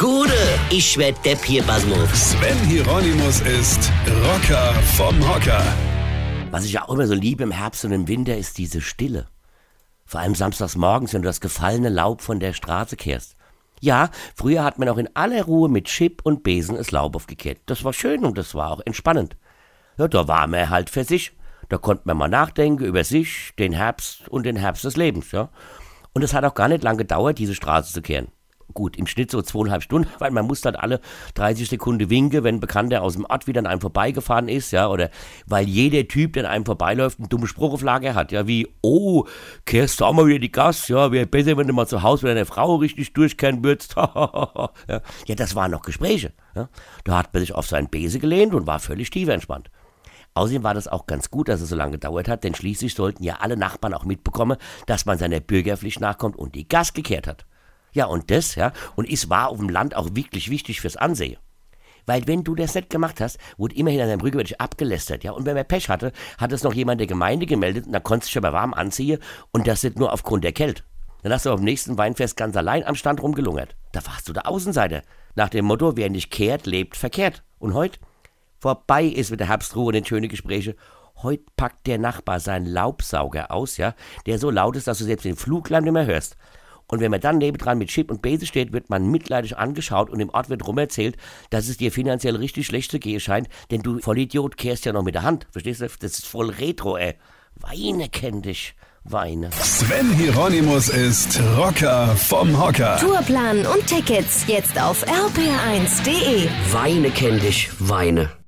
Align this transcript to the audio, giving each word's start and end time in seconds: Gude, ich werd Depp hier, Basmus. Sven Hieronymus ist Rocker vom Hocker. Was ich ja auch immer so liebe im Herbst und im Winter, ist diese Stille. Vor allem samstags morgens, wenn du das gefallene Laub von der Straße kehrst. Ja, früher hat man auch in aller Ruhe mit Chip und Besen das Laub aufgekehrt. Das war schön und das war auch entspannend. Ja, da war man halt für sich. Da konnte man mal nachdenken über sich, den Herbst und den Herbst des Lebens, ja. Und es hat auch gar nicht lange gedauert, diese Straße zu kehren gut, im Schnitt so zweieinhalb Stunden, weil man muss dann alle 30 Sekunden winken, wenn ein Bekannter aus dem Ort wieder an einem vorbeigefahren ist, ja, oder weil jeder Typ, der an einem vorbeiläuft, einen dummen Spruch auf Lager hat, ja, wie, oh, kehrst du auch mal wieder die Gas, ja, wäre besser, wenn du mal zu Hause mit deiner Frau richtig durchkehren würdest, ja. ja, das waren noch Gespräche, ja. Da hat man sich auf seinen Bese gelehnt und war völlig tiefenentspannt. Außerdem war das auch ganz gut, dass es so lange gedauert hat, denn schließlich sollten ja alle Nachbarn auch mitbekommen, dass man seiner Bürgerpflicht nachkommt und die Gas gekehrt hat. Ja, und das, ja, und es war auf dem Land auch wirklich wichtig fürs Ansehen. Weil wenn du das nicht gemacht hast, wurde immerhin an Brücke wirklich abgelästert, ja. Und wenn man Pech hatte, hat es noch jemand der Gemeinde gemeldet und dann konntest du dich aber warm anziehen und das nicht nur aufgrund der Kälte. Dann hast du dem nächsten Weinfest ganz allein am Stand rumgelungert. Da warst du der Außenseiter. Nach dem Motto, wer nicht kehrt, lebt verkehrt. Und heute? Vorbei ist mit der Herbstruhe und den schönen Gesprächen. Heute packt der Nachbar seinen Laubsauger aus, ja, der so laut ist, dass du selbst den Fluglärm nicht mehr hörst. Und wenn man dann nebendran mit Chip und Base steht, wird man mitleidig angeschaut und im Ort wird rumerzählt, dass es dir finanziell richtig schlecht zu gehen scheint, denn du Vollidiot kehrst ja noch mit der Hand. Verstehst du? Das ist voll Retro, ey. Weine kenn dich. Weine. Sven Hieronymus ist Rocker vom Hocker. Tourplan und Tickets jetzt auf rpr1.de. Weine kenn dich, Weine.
Gude, 0.00 0.32
ich 0.70 0.96
werd 0.96 1.22
Depp 1.26 1.44
hier, 1.44 1.62
Basmus. 1.62 2.30
Sven 2.30 2.56
Hieronymus 2.60 3.42
ist 3.42 3.92
Rocker 4.24 4.72
vom 4.96 5.14
Hocker. 5.28 5.62
Was 6.50 6.64
ich 6.64 6.72
ja 6.72 6.84
auch 6.84 6.94
immer 6.94 7.06
so 7.06 7.12
liebe 7.12 7.42
im 7.42 7.50
Herbst 7.50 7.84
und 7.84 7.92
im 7.92 8.08
Winter, 8.08 8.34
ist 8.34 8.56
diese 8.56 8.80
Stille. 8.80 9.26
Vor 10.06 10.20
allem 10.20 10.34
samstags 10.34 10.74
morgens, 10.74 11.12
wenn 11.12 11.20
du 11.20 11.28
das 11.28 11.42
gefallene 11.42 11.90
Laub 11.90 12.22
von 12.22 12.40
der 12.40 12.54
Straße 12.54 12.96
kehrst. 12.96 13.36
Ja, 13.82 14.08
früher 14.34 14.64
hat 14.64 14.78
man 14.78 14.88
auch 14.88 14.96
in 14.96 15.14
aller 15.14 15.44
Ruhe 15.44 15.68
mit 15.68 15.84
Chip 15.84 16.22
und 16.24 16.44
Besen 16.44 16.76
das 16.76 16.92
Laub 16.92 17.14
aufgekehrt. 17.14 17.58
Das 17.66 17.84
war 17.84 17.92
schön 17.92 18.24
und 18.24 18.38
das 18.38 18.54
war 18.54 18.70
auch 18.70 18.80
entspannend. 18.86 19.36
Ja, 19.98 20.08
da 20.08 20.26
war 20.26 20.46
man 20.46 20.70
halt 20.70 20.88
für 20.88 21.04
sich. 21.04 21.32
Da 21.68 21.76
konnte 21.76 22.04
man 22.06 22.16
mal 22.16 22.28
nachdenken 22.28 22.86
über 22.86 23.04
sich, 23.04 23.52
den 23.58 23.74
Herbst 23.74 24.30
und 24.30 24.46
den 24.46 24.56
Herbst 24.56 24.82
des 24.82 24.96
Lebens, 24.96 25.30
ja. 25.32 25.50
Und 26.14 26.22
es 26.22 26.32
hat 26.32 26.46
auch 26.46 26.54
gar 26.54 26.68
nicht 26.68 26.84
lange 26.84 26.98
gedauert, 27.00 27.36
diese 27.36 27.54
Straße 27.54 27.92
zu 27.92 28.00
kehren 28.00 28.28
gut, 28.74 28.96
im 28.96 29.06
Schnitt 29.06 29.30
so 29.30 29.42
zweieinhalb 29.42 29.82
Stunden, 29.82 30.08
weil 30.18 30.30
man 30.30 30.46
muss 30.46 30.60
dann 30.60 30.76
alle 30.76 31.00
30 31.34 31.68
Sekunden 31.68 32.10
winken, 32.10 32.44
wenn 32.44 32.56
ein 32.56 32.60
Bekannter 32.60 33.02
aus 33.02 33.14
dem 33.14 33.24
Ort 33.24 33.46
wieder 33.46 33.60
an 33.60 33.66
einem 33.66 33.80
vorbeigefahren 33.80 34.48
ist, 34.48 34.70
ja, 34.72 34.88
oder 34.88 35.10
weil 35.46 35.68
jeder 35.68 36.06
Typ, 36.08 36.34
der 36.34 36.44
an 36.44 36.50
einem 36.50 36.64
vorbeiläuft, 36.64 37.18
einen 37.18 37.28
dummen 37.28 37.46
Spruch 37.46 37.72
auf 37.72 37.82
Lager 37.82 38.14
hat, 38.14 38.32
ja, 38.32 38.46
wie, 38.46 38.68
oh, 38.82 39.24
kehrst 39.66 40.00
du 40.00 40.04
auch 40.04 40.12
mal 40.12 40.26
wieder 40.26 40.38
die 40.38 40.52
Gas, 40.52 40.88
ja, 40.88 41.12
wäre 41.12 41.26
besser, 41.26 41.56
wenn 41.56 41.66
du 41.66 41.72
mal 41.72 41.86
zu 41.86 42.02
Hause 42.02 42.26
mit 42.26 42.36
deiner 42.36 42.46
Frau 42.46 42.76
richtig 42.76 43.12
durchkehren 43.12 43.64
würdest, 43.64 43.94
ja. 43.96 44.70
ja, 44.88 45.34
das 45.34 45.54
waren 45.54 45.70
noch 45.70 45.82
Gespräche, 45.82 46.32
ja. 46.54 46.68
Da 47.04 47.18
hat 47.18 47.32
man 47.32 47.40
sich 47.40 47.54
auf 47.54 47.66
seinen 47.66 47.88
Bese 47.88 48.18
gelehnt 48.18 48.54
und 48.54 48.66
war 48.66 48.78
völlig 48.78 49.10
tiefenentspannt. 49.10 49.70
Außerdem 50.34 50.62
war 50.62 50.74
das 50.74 50.88
auch 50.88 51.06
ganz 51.06 51.30
gut, 51.30 51.48
dass 51.48 51.60
es 51.60 51.70
so 51.70 51.76
lange 51.76 51.92
gedauert 51.92 52.28
hat, 52.28 52.44
denn 52.44 52.54
schließlich 52.54 52.94
sollten 52.94 53.24
ja 53.24 53.38
alle 53.40 53.56
Nachbarn 53.56 53.94
auch 53.94 54.04
mitbekommen, 54.04 54.58
dass 54.86 55.06
man 55.06 55.18
seiner 55.18 55.40
Bürgerpflicht 55.40 56.00
nachkommt 56.00 56.36
und 56.36 56.54
die 56.54 56.68
Gas 56.68 56.92
gekehrt 56.92 57.26
hat. 57.26 57.46
Ja, 57.92 58.06
und 58.06 58.30
das, 58.30 58.54
ja, 58.54 58.72
und 58.96 59.10
es 59.10 59.28
war 59.30 59.48
auf 59.48 59.58
dem 59.58 59.68
Land 59.68 59.96
auch 59.96 60.10
wirklich 60.12 60.50
wichtig 60.50 60.80
fürs 60.80 60.96
Ansehen. 60.96 61.38
Weil 62.06 62.26
wenn 62.26 62.44
du 62.44 62.54
das 62.54 62.74
nicht 62.74 62.90
gemacht 62.90 63.20
hast, 63.20 63.38
wurde 63.56 63.76
immerhin 63.76 64.00
an 64.00 64.18
Brücke 64.18 64.38
wirklich 64.38 64.60
abgelästert, 64.60 65.22
ja. 65.22 65.32
Und 65.32 65.46
wenn 65.46 65.54
man 65.54 65.66
Pech 65.66 65.88
hatte, 65.88 66.12
hat 66.38 66.52
es 66.52 66.62
noch 66.62 66.74
jemand 66.74 67.00
der 67.00 67.06
Gemeinde 67.06 67.46
gemeldet 67.46 67.86
und 67.86 67.92
dann 67.92 68.02
konntest 68.02 68.30
du 68.30 68.40
dich 68.40 68.46
aber 68.46 68.56
warm 68.56 68.74
anziehen 68.74 69.20
und 69.52 69.66
das 69.66 69.82
nicht 69.82 69.98
nur 69.98 70.12
aufgrund 70.12 70.44
der 70.44 70.52
Kälte. 70.52 70.82
Dann 71.22 71.32
hast 71.32 71.46
du 71.46 71.54
dem 71.54 71.64
nächsten 71.64 71.98
Weinfest 71.98 72.36
ganz 72.36 72.56
allein 72.56 72.84
am 72.84 72.94
Stand 72.94 73.22
rumgelungert. 73.22 73.76
Da 73.92 74.04
warst 74.06 74.28
du 74.28 74.32
der 74.32 74.48
Außenseiter. 74.48 75.02
Nach 75.34 75.50
dem 75.50 75.66
Motto, 75.66 75.96
wer 75.96 76.08
nicht 76.08 76.30
kehrt, 76.30 76.66
lebt 76.66 76.96
verkehrt. 76.96 77.42
Und 77.58 77.74
heute? 77.74 77.98
Vorbei 78.58 79.04
ist 79.04 79.30
mit 79.30 79.40
der 79.40 79.48
Herbstruhe 79.48 79.86
und 79.86 79.94
den 79.94 80.04
schönen 80.04 80.28
Gesprächen. 80.28 80.74
Heute 81.22 81.44
packt 81.56 81.86
der 81.86 81.98
Nachbar 81.98 82.40
seinen 82.40 82.66
Laubsauger 82.66 83.50
aus, 83.50 83.76
ja, 83.76 83.94
der 84.26 84.38
so 84.38 84.50
laut 84.50 84.76
ist, 84.76 84.86
dass 84.86 84.98
du 84.98 85.04
selbst 85.04 85.24
den 85.24 85.36
Fluglärm 85.36 85.84
nicht 85.84 85.92
mehr 85.92 86.06
hörst. 86.06 86.36
Und 86.90 87.00
wenn 87.00 87.10
man 87.10 87.20
dann 87.20 87.38
nebendran 87.38 87.78
mit 87.78 87.88
Chip 87.88 88.10
und 88.10 88.22
Base 88.22 88.46
steht, 88.46 88.72
wird 88.72 88.90
man 88.90 89.10
mitleidig 89.10 89.56
angeschaut 89.56 90.10
und 90.10 90.20
im 90.20 90.30
Ort 90.30 90.48
wird 90.48 90.66
rumerzählt, 90.66 91.16
dass 91.50 91.68
es 91.68 91.76
dir 91.76 91.92
finanziell 91.92 92.36
richtig 92.36 92.66
schlecht 92.66 92.90
zu 92.90 92.98
gehen 92.98 93.20
scheint, 93.20 93.48
denn 93.70 93.82
du 93.82 94.00
Vollidiot 94.00 94.56
kehrst 94.56 94.84
ja 94.84 94.92
noch 94.92 95.02
mit 95.02 95.14
der 95.14 95.22
Hand. 95.22 95.46
Verstehst 95.52 95.80
du? 95.80 95.86
Das 96.00 96.12
ist 96.12 96.26
voll 96.26 96.50
Retro, 96.50 96.96
ey. 96.96 97.14
Weine 97.56 98.08
kenn 98.08 98.42
dich. 98.42 98.74
Weine. 99.04 99.50
Sven 99.52 100.12
Hieronymus 100.12 100.90
ist 100.90 101.40
Rocker 101.56 102.08
vom 102.16 102.60
Hocker. 102.60 102.98
Tourplan 102.98 103.64
und 103.66 103.86
Tickets 103.86 104.44
jetzt 104.46 104.78
auf 104.80 105.06
rpr1.de. 105.06 106.48
Weine 106.72 107.10
kenn 107.10 107.40
dich, 107.40 107.70
Weine. 107.78 108.39